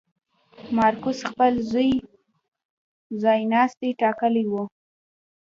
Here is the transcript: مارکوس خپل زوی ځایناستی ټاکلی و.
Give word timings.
مارکوس 0.75 1.19
خپل 1.31 1.53
زوی 1.71 1.91
ځایناستی 3.21 3.89
ټاکلی 4.01 4.43
و. 4.47 4.53